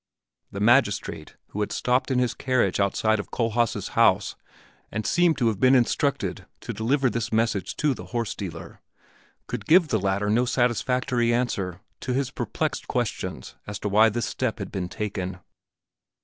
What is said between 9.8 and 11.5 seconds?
the latter no satisfactory